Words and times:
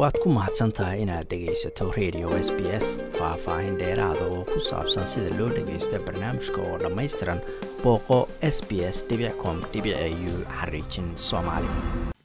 waad 0.00 0.16
ku 0.22 0.28
mahadsan 0.36 0.72
tahay 0.72 1.02
inaad 1.04 1.26
dhegaysato 1.30 1.86
radio 1.98 2.28
s 2.46 2.48
b 2.56 2.60
s 2.84 2.86
faah-faahin 3.18 3.76
dheeraada 3.80 4.24
oo 4.34 4.44
ku 4.52 4.60
saabsan 4.70 5.06
sida 5.12 5.30
loo 5.38 5.48
dhagaysto 5.56 5.98
barnaamijka 6.06 6.60
oo 6.68 6.76
dhammaystiran 6.82 7.40
booqo 7.82 8.18
s 8.54 8.58
b 8.68 8.80
s 8.94 9.04
com 9.42 9.56
u 9.60 10.34
xariijin 10.58 11.08
soomaali. 11.28 11.68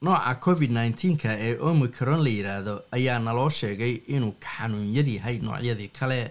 Nooca 0.01 0.35
covid 0.45 0.71
nneteen-ka 0.71 1.31
ee 1.47 1.57
omicron 1.69 2.23
la 2.23 2.29
yidhaahdo 2.37 2.75
ayaa 2.97 3.19
naloo 3.19 3.49
sheegay 3.49 3.93
inuu 4.15 4.31
ka 4.39 4.49
xanuun 4.57 4.87
yar 4.95 5.07
yahay 5.15 5.37
noocyadii 5.47 5.87
kale. 5.99 6.21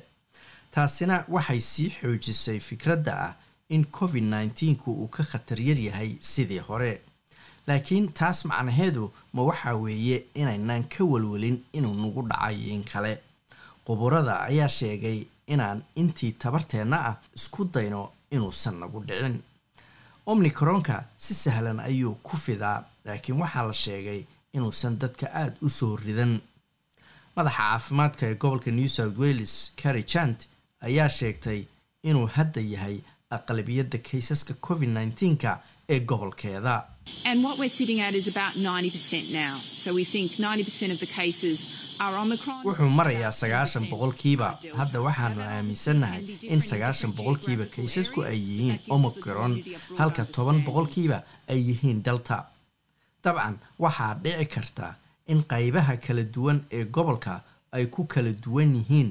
Taasina 0.75 1.25
waxay 1.29 1.61
sii 1.61 1.91
xoojisay 1.97 2.59
fikradda 2.61 3.13
ah 3.27 3.33
in 3.69 3.85
covid 3.99 4.25
nneteen-ku 4.25 4.91
uu 4.93 5.09
ka 5.09 5.23
khatar 5.31 5.61
yar 5.61 5.79
yahay 5.89 6.11
sidii 6.21 6.59
hore 6.69 6.93
laakiin 7.67 8.13
taas 8.19 8.45
macnaheedu 8.45 9.13
ma 9.33 9.43
waxaa 9.49 9.75
weeye 9.85 10.19
inaynaan 10.35 10.85
ka 10.89 11.05
walwalin 11.05 11.57
inuu 11.73 11.95
nagu 12.03 12.23
dhacay 12.31 12.59
in 12.75 12.85
kale. 12.85 13.13
Quburada 13.87 14.35
ayaa 14.49 14.69
sheegay 14.69 15.19
inaan 15.47 15.83
intii 16.01 16.33
tabarteenna 16.43 16.97
ah 17.09 17.17
isku 17.37 17.65
dayno 17.75 18.01
inuusan 18.31 18.77
nagu 18.81 19.01
dhicin. 19.09 19.37
Omnicronka 20.27 21.05
si 21.17 21.35
sahlan 21.35 21.81
ayuu 21.81 22.15
ku 22.23 22.37
fidaa 22.37 22.85
laakiin 23.05 23.41
waxaa 23.43 23.67
la 23.67 23.73
sheegay 23.73 24.25
inuusan 24.57 24.99
dadka 24.99 25.27
aada 25.41 25.57
u 25.63 25.69
soo 25.69 25.97
ridan. 25.97 26.41
Madaxa 27.37 27.59
caafimaadka 27.59 28.27
ee 28.27 28.35
gobolka 28.35 28.71
new 28.71 28.89
south 28.89 29.19
wales 29.19 29.73
carri 29.83 30.03
jant 30.13 30.47
ayaa 30.81 31.09
sheegtay 31.09 31.61
inuu 32.03 32.27
hadda 32.37 32.61
yahay 32.61 32.97
aqlabiyadda 33.37 33.99
kaysaska 33.99 34.55
covid 34.67 34.89
nneteen-ka 34.89 35.59
ee 35.89 36.01
gobolkeeda 36.01 36.75
wuxuu 42.65 42.91
marayaa 42.99 43.33
sagaashan 43.43 43.85
boqolkiiba 43.91 44.49
hadda 44.81 44.99
waxaanu 45.07 45.41
aaminsannahay 45.43 46.23
in 46.55 46.61
sagaashan 46.71 47.13
boqolkiiba 47.19 47.65
kaysasku 47.75 48.21
ay 48.31 48.39
yihiin 48.49 48.79
omicron 48.97 49.53
halka 50.01 50.25
toban 50.37 50.59
boqolkiiba 50.67 51.19
ay 51.53 51.59
yihiin 51.69 51.99
delta. 52.07 52.39
Dabcan 53.25 53.55
waxaa 53.85 54.13
dhici 54.25 54.47
karta 54.55 54.87
in 55.33 55.41
qaybaha 55.53 55.95
kala 56.07 56.23
duwan 56.35 56.59
ee 56.79 56.85
gobolka 56.97 57.35
ay 57.77 57.85
ku 57.95 58.05
kala 58.15 58.33
duwan 58.45 58.71
yihiin 58.79 59.11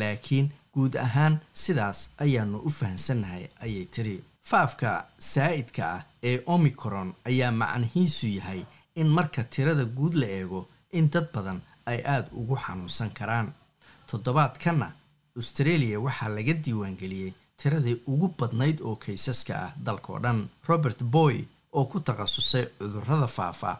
laakiin 0.00 0.46
guud 0.74 0.94
ahaan 1.06 1.34
sidaas 1.62 1.98
ayaanu 2.24 2.58
u 2.68 2.70
fahamsannahay 2.78 3.44
ayay 3.64 3.84
tiri 3.94 4.16
faafka 4.50 4.90
saa'idka 5.32 5.82
ah 5.94 6.00
ee 6.30 6.36
omicron 6.54 7.14
ayaa 7.30 7.52
macnihiisu 7.60 8.26
yahay 8.38 8.62
in 9.00 9.08
marka 9.16 9.42
tirada 9.54 9.84
guud 9.98 10.14
la 10.22 10.26
eego 10.38 10.60
in 10.98 11.10
dad 11.10 11.26
badan 11.34 11.60
ay 11.86 11.98
aada 12.14 12.28
ugu 12.40 12.56
xanuunsan 12.64 13.10
karaan. 13.18 13.48
Toddobaadkanna 14.10 14.88
australia 15.36 16.00
waxaa 16.00 16.28
laga 16.36 16.54
diiwaangeliyey 16.64 17.32
tiradii 17.62 17.96
ugu 18.12 18.28
badnayd 18.38 18.78
oo 18.80 18.96
kaysaska 18.96 19.54
ah 19.64 19.72
dalkao 19.84 20.18
dhan. 20.24 20.48
Robert 20.68 21.02
boy 21.02 21.44
oo 21.72 21.84
ku 21.84 22.00
takhasusay 22.00 22.66
cudurrada 22.78 23.26
faafa 23.26 23.72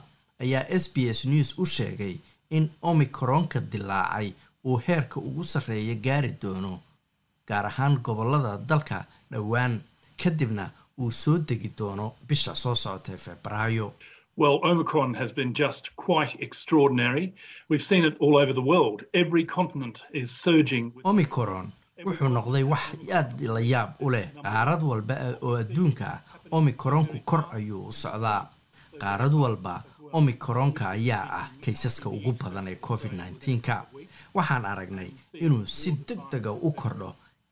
ayaa 0.42 0.64
s 0.82 0.84
b 0.94 0.96
s 1.18 1.24
news 1.24 1.58
u 1.58 1.66
sheegay 1.66 2.16
in 2.50 2.70
omicronka 2.82 3.60
dilaacay 3.60 4.32
uu 4.66 4.76
heerka 4.86 5.20
ugu 5.20 5.44
sarreeya 5.44 5.94
gaari 6.06 6.32
doono 6.42 6.72
gaar 7.48 7.66
ahaan 7.66 7.98
gobollada 8.06 8.52
dalka 8.68 9.04
dhowaan 9.30 9.80
kadibna 10.22 10.70
uu 10.98 11.10
soo 11.12 11.38
degi 11.38 11.70
doono 11.78 12.12
bisha 12.28 12.54
soo 12.54 12.74
socotay 12.74 13.16
febraayo 13.16 13.92
Well, 14.36 14.58
Omicron 14.70 15.14
has 15.14 15.30
been 15.32 15.52
just 15.54 15.84
quite 15.96 16.32
extraordinary. 16.46 17.32
We've 17.70 17.84
seen 17.90 18.04
it 18.04 18.14
all 18.20 18.34
over 18.42 18.52
the 18.52 18.66
world. 18.72 19.04
Every 19.14 19.44
continent 19.44 19.96
is 20.12 20.28
surging. 20.46 20.92
omicron 21.04 21.72
wuxuu 22.06 22.28
noqday 22.28 22.64
wax 22.72 22.82
aad 23.18 23.40
la 23.56 23.60
yaab 23.60 23.90
u 24.00 24.10
leh 24.10 24.26
qaarad 24.42 24.82
walba 24.90 25.14
oo 25.42 25.54
adduunka 25.62 26.04
ah 26.14 26.20
omicronku 26.50 27.18
kor 27.24 27.44
ayuu 27.56 27.82
u 27.88 27.92
socdaa 27.92 28.40
qaarad 29.02 29.34
walba 29.42 29.74
omicronka 30.12 30.84
ayaa 30.96 31.26
ah 31.40 31.46
kaysaska 31.64 32.08
ugu 32.16 32.32
badan 32.42 32.68
ee 32.68 32.76
covid 32.88 33.12
nneteen-ka 33.12 33.76
waxaan 34.34 34.64
aragnay 34.72 35.10
inuu 35.44 35.66
si 35.66 35.90
deg 36.08 36.20
dega 36.32 36.52
u 36.66 36.70
kordho 36.80 37.10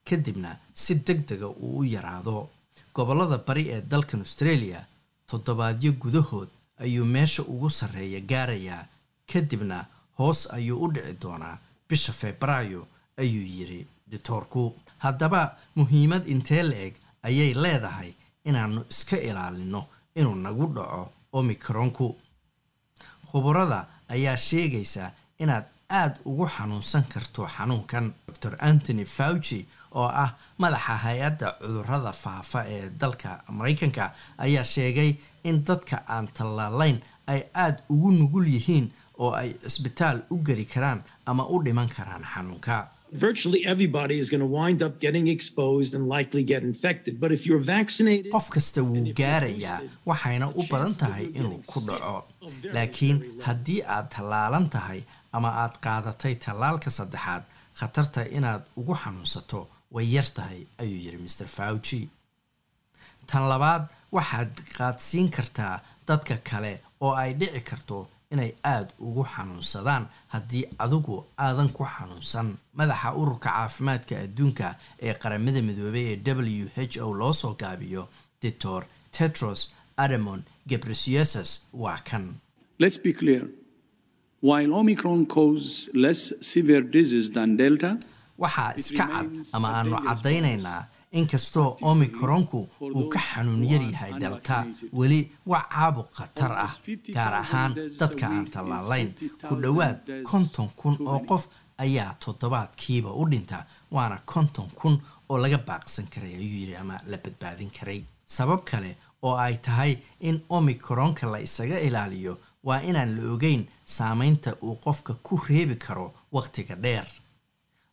kadibna 0.08 0.50
si 0.74 0.94
deg 1.06 1.26
dega 1.28 1.48
uu 1.48 1.78
u 1.80 1.84
yaraado. 1.84 2.48
Gobollada 2.94 3.38
bari 3.46 3.64
ee 3.74 3.80
dalkan 3.90 4.20
australia 4.20 4.80
toddobaadyo 5.28 5.92
gudahood 6.02 6.48
ayuu 6.84 7.04
meesha 7.14 7.42
ugu 7.52 7.70
sarreeya 7.70 8.20
gaarayaa 8.30 8.86
kadibna 9.32 9.78
hoos 10.18 10.40
ayuu 10.56 10.78
u 10.84 10.92
dhici 10.94 11.14
doonaa. 11.22 11.58
Bisha 11.88 12.12
febraayo 12.12 12.86
ayuu 13.22 13.46
yidhi 13.56 13.86
ditoorku 14.10 14.62
haddaba 15.04 15.40
muhiimad 15.76 16.26
intee 16.32 16.62
la 16.62 16.76
eg 16.86 16.94
ayay 17.22 17.52
leedahay 17.54 18.10
inaannu 18.48 18.84
iska 18.92 19.16
ilaalino 19.28 19.80
inuu 20.18 20.34
nagu 20.34 20.66
dhaco 20.76 21.02
omicronku. 21.32 22.08
Khuburada 23.30 23.86
ayaa 24.08 24.36
sheegaysa 24.36 25.04
inaad 25.42 25.64
aada 26.00 26.16
ugu 26.30 26.46
xanuunsan 26.56 27.04
karto 27.12 27.42
xanuunkan 27.56 28.06
dor 28.42 28.54
antony 28.68 29.04
fauci 29.16 29.60
oo 30.00 30.08
ah 30.24 30.30
madaxa 30.62 30.94
hay'adda 31.04 31.46
cudurrada 31.60 32.12
faafa 32.22 32.60
ee 32.74 32.84
dalka 33.00 33.30
maraykanka 33.58 34.04
ayaa 34.44 34.64
sheegay 34.74 35.10
in 35.48 35.56
dadka 35.68 35.96
aan 36.14 36.26
tallaalayn 36.36 36.98
ay 37.32 37.40
aada 37.64 37.80
ugu 37.94 38.10
nugul 38.18 38.46
yihiin 38.54 38.86
oo 39.22 39.30
ay 39.42 39.50
cisbitaal 39.62 40.18
u 40.34 40.36
geli 40.46 40.64
karaan 40.74 41.00
ama 41.26 41.44
u 41.54 41.62
dhiman 41.64 41.88
karaan 41.96 42.24
xanuunka. 42.34 42.76
Qof 48.32 48.48
kasta 48.54 48.80
wuu 48.82 49.12
gaarayaa 49.20 49.80
waxayna 50.06 50.46
u 50.60 50.62
badan 50.70 50.94
tahay 51.02 51.26
inuu 51.38 51.60
ku 51.66 51.80
dhaco. 51.86 52.16
laakiin 52.74 53.18
haddii 53.46 53.80
aad 53.94 54.06
tallaalan 54.14 54.66
tahay 54.76 55.00
ama 55.36 55.48
aad 55.62 55.74
qaadatay 55.84 56.34
tallaalka 56.44 56.90
saddexaad 56.98 57.42
khatarta 57.78 58.20
inaad 58.36 58.62
ugu 58.80 58.94
xanuunsato 59.02 59.60
way 59.94 60.06
yar 60.14 60.28
tahay 60.36 60.60
ayuu 60.82 61.00
yidhi 61.04 61.18
master 61.24 61.48
fauci. 61.56 62.00
Tan 63.26 63.48
labaad 63.52 63.84
waxaad 64.16 64.52
qaadsiin 64.76 65.30
kartaa 65.36 65.74
dadka 66.08 66.36
kale 66.50 66.72
oo 67.00 67.12
ay 67.22 67.32
dhici 67.40 67.60
karto 67.70 68.08
inay 68.32 68.52
aada 68.72 68.92
ugu 69.06 69.24
xanuunsadaan 69.34 70.04
haddii 70.32 70.64
adigu 70.84 71.16
aadan 71.44 71.68
ku 71.76 71.82
xanuunsan. 71.94 72.48
Madaxa 72.78 73.08
ururka 73.20 73.48
caafimaadka 73.50 74.14
adduunka 74.24 74.66
ee 75.06 75.14
qaramada 75.22 75.60
midoobay 75.68 76.06
ee 76.12 76.18
w 76.38 76.68
h 76.76 76.96
o 77.06 77.12
loo 77.20 77.32
soo 77.40 77.54
gaabiyo 77.60 78.02
doctor 78.42 78.82
tetros 79.16 79.60
adamon 79.96 80.40
gebresuesus 80.68 81.50
waa 81.82 81.98
kan. 82.08 82.24
While 84.42 84.74
Omicron 84.74 85.26
causes 85.26 85.88
less 85.94 86.32
severe 86.40 86.82
disease 86.82 87.30
than 87.30 87.56
Delta, 87.56 87.98
waxaa 88.38 88.74
iska 88.80 89.06
cad 89.12 89.28
ama 89.54 89.68
aanu 89.78 89.96
caddaynaynaa 90.06 90.80
inkastoo 91.18 91.76
omicronku 91.90 92.60
uu 92.96 93.08
ka 93.12 93.20
xanuun 93.28 93.62
yar 93.72 93.82
yahay 93.92 94.12
delta 94.22 94.56
weli 94.98 95.20
waa 95.50 95.62
caabuq 95.74 96.08
khatar 96.18 96.52
ah 96.66 96.72
gaar 97.16 97.34
ahaan 97.42 97.72
dadka 98.00 98.26
aan 98.26 98.46
tallaalayn. 98.54 99.08
ku 99.48 99.54
dhowaad 99.64 99.98
konton 100.30 100.68
kun 100.80 100.96
oo 101.12 101.20
qof 101.30 101.44
ayaa 101.84 102.10
toddobaadkiiba 102.24 103.10
u 103.20 103.28
dhinta 103.32 103.58
waana 103.94 104.18
konton 104.32 104.68
kun 104.80 104.94
oo 105.30 105.38
laga 105.44 105.58
baaqsan 105.68 106.06
karay 106.14 106.34
ayuu 106.40 106.58
yidhi 106.62 106.76
ama 106.82 106.96
la 107.10 107.16
badbaadin 107.24 107.70
karay. 107.78 108.00
Sabab 108.26 108.60
kale 108.70 108.96
oo 109.22 109.36
ay 109.36 109.56
tahay 109.66 109.92
in 110.20 110.36
omicronka 110.48 111.30
la 111.32 111.38
isaga 111.46 111.78
ilaaliyo 111.88 112.34
waa 112.62 112.80
inaan 112.80 113.16
la 113.16 113.32
ogeyn 113.32 113.66
saameynta 113.84 114.56
uu 114.62 114.76
qofka 114.76 115.14
ku 115.22 115.40
reebi 115.48 115.76
karo 115.76 116.14
wakhtiga 116.32 116.74
dheer. 116.76 117.06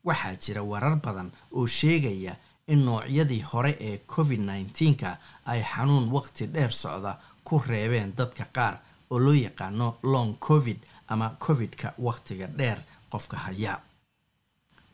Waxaa 0.06 0.36
jira 0.36 0.62
warar 0.64 0.96
badan 0.96 1.32
oo 1.52 1.68
sheegaya 1.68 2.36
in 2.68 2.86
noocyadii 2.86 3.42
hore 3.42 3.76
ee 3.80 3.98
covid 4.08 4.40
nneteen-ka 4.40 5.18
ay 5.46 5.62
xanuun 5.64 6.10
waqti 6.12 6.48
dheer 6.48 6.72
socda 6.72 7.18
ku 7.44 7.60
reebeen 7.68 8.14
dadka 8.18 8.46
qaar 8.56 8.80
oo 9.10 9.20
loo 9.20 9.34
yaqaano 9.34 9.98
long 10.04 10.36
covid 10.40 10.78
ama 11.08 11.30
covid-ka 11.40 11.94
wakhtiga 11.98 12.48
dheer 12.48 12.80
qofka 13.12 13.38
haya. 13.38 13.80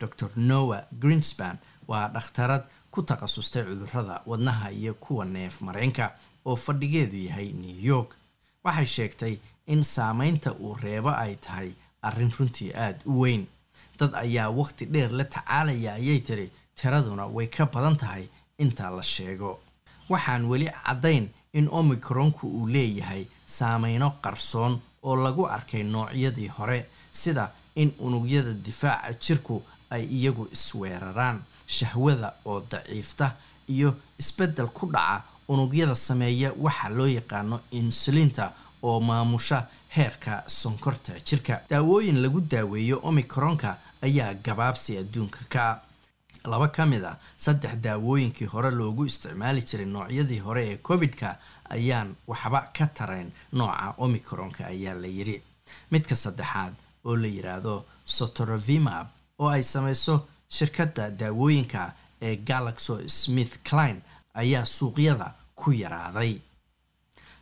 Dor 0.00 0.30
noah 0.36 0.82
greenspan 1.00 1.58
waa 1.88 2.08
dhakhtarad 2.08 2.64
ku 2.90 3.02
takhasustay 3.02 3.64
cudurrada 3.64 4.22
wadnaha 4.26 4.70
iyo 4.70 4.94
kuwa 4.94 5.24
neef 5.24 5.60
mareenka 5.60 6.12
oo 6.44 6.56
fadhigeedu 6.56 7.16
yahay 7.16 7.52
new 7.52 7.78
york 7.80 8.16
waxay 8.66 8.86
sheegtay 8.96 9.34
in 9.72 9.82
saameynta 9.94 10.50
uu 10.64 10.74
reebo 10.82 11.10
ay 11.24 11.36
tahay 11.44 11.70
arrin 12.02 12.32
runtii 12.38 12.72
aada 12.74 12.98
u 13.06 13.20
weyn. 13.22 13.46
Dad 13.98 14.12
ayaa 14.14 14.50
waqti 14.50 14.84
dheer 14.92 15.10
la 15.18 15.24
tacaalaya 15.24 15.94
ayay 15.94 16.20
tiri 16.26 16.46
tiraduna 16.78 17.26
way 17.36 17.46
ka 17.46 17.66
badan 17.66 17.96
tahay 17.96 18.24
intaa 18.58 18.90
la 18.90 19.02
sheego. 19.02 19.58
Waxaan 20.10 20.44
weli 20.50 20.68
caddayn 20.84 21.28
in 21.52 21.68
omicronku 21.70 22.46
uu 22.48 22.66
leeyahay 22.74 23.26
saameyno 23.46 24.10
qarsoon 24.22 24.80
oo 25.02 25.16
lagu 25.16 25.46
arkay 25.56 25.82
noocyadii 25.82 26.48
hore 26.58 26.86
sida 27.12 27.50
in 27.74 27.90
unugyada 27.98 28.52
difaaca 28.52 29.12
jirku 29.24 29.62
ay 29.90 30.04
iyagu 30.16 30.48
isweeraraan 30.52 31.42
shahwada 31.66 32.32
oo 32.44 32.60
daciifta 32.70 33.26
iyo 33.68 33.94
isbeddel 34.18 34.68
ku 34.68 34.86
dhaca 34.94 35.22
unugyada 35.48 35.94
sameeya 35.94 36.52
waxa 36.58 36.88
loo 36.88 37.06
yaqaano 37.06 37.60
insulinta 37.70 38.52
oo 38.82 39.00
maamusha 39.00 39.66
heerka 39.96 40.44
sonkorta 40.46 41.12
jirka. 41.24 41.60
Daawooyin 41.70 42.22
lagu 42.22 42.40
daaweeyo 42.40 43.00
omicronka 43.02 43.76
ayaa 44.02 44.34
gabaabsi 44.34 44.98
adduunka 44.98 45.38
ka 45.48 45.80
laba 46.44 46.68
ka 46.68 46.86
mid 46.86 47.04
a 47.04 47.16
saddex 47.36 47.74
daawooyinkii 47.82 48.46
hore 48.46 48.70
loogu 48.70 49.04
isticmaali 49.06 49.62
jiray 49.62 49.86
noocyadii 49.86 50.38
hore 50.38 50.62
ee 50.70 50.76
covid-ka 50.76 51.38
ayaan 51.70 52.14
waxba 52.26 52.60
ka 52.76 52.86
tarayn 52.86 53.30
nooca 53.52 53.94
omicronka 53.98 54.66
ayaa 54.66 54.94
la 54.94 55.06
yiri 55.06 55.42
midka 55.90 56.14
saddexaad 56.16 56.74
oo 57.04 57.16
la 57.16 57.26
yiraahdo 57.28 57.84
sotorovimab 58.04 59.06
oo 59.38 59.48
ay 59.48 59.62
sameyso 59.62 60.28
shirkadda 60.48 61.10
daawooyinka 61.10 61.92
ee 62.22 62.36
galaxo 62.36 63.00
smith 63.08 63.54
cline 63.68 64.00
ayaa 64.42 64.64
suuqyada 64.76 65.28
ku 65.60 65.70
yaraaday. 65.82 66.32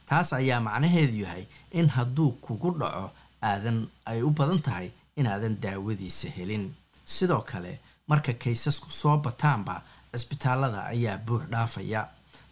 Taas 0.08 0.32
ayaa 0.32 0.60
macnaheedu 0.60 1.16
yahay 1.24 1.44
in 1.78 1.88
hadduu 1.96 2.30
kugu 2.44 2.70
dhaco 2.80 3.10
aadan 3.42 3.78
ay 4.10 4.22
u 4.22 4.30
badan 4.38 4.60
tahay 4.66 4.88
inaadan 5.16 5.56
daawadiisa 5.62 6.28
helin. 6.36 6.64
Sidoo 7.04 7.42
kale 7.50 7.72
marka 8.08 8.32
kaysasku 8.42 8.90
soo 9.00 9.16
bataanba 9.26 9.82
cisbitaalada 10.12 10.80
ayaa 10.94 11.18
buux 11.26 11.42
dhaafaya. 11.52 12.02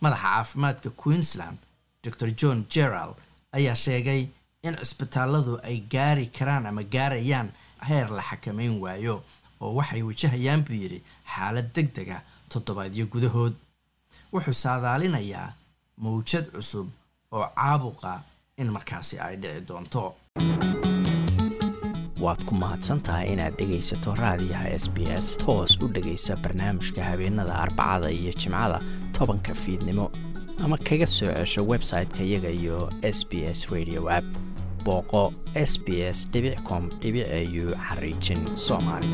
Madaxa 0.03 0.23
caafimaadka 0.29 0.91
queensland 1.03 1.59
dor 2.03 2.31
john 2.41 2.65
gerald 2.75 3.17
ayaa 3.53 3.75
sheegay 3.85 4.23
in 4.67 4.75
cisbitaaladu 4.83 5.61
ay 5.69 5.77
gaari 5.93 6.27
karaan 6.37 6.67
ama 6.67 6.83
gaarayaan 6.95 7.49
heer 7.89 8.09
la 8.17 8.23
xakameyn 8.23 8.75
waayo 8.83 9.23
oo 9.61 9.75
waxay 9.79 10.03
wajahayaan 10.09 10.63
buu 10.67 10.75
yidhi 10.83 10.99
xaalad 11.35 11.69
deg 11.75 11.89
dega 11.97 12.19
toddobaadyo 12.53 13.07
gudahood 13.13 13.55
wuxuu 14.33 14.53
saadaalinayaa 14.65 15.53
mawjad 16.05 16.47
cusub 16.55 16.89
oo 17.33 17.47
caabuqa 17.57 18.13
in 18.61 18.69
markaasi 18.77 19.19
ay 19.27 19.37
dhici 19.43 19.61
doonto. 19.69 20.05
Waad 22.23 22.41
ku 22.47 22.55
mahadsantahay 22.55 23.27
inaad 23.35 23.55
dhegaysato 23.59 24.15
raadiyaha 24.23 24.69
s 24.83 24.87
b 24.95 24.97
s 25.25 25.37
toos 25.45 25.73
u 25.83 25.89
dhegaysa 25.95 26.37
barnaamijka 26.43 27.05
habeenada 27.05 27.55
arbacada 27.65 28.11
iyo 28.11 28.33
jimcada 28.41 28.79
tobanka 29.13 29.55
fiidnimo 29.55 30.11
ama 30.65 30.77
kaga 30.79 31.07
soo 31.07 31.33
cesho 31.35 31.63
website-ka 31.73 32.23
iyaga 32.23 32.51
iyo 32.51 32.79
s 33.03 33.27
b 33.31 33.33
s 33.59 33.67
radio 33.75 34.09
app. 34.19 34.25
Booqo 34.85 35.33
s 35.55 35.79
b 35.85 35.87
s 36.17 36.29
com 36.69 36.91
au 36.91 37.75
xariijin 37.89 38.57
soomaali 38.57 39.09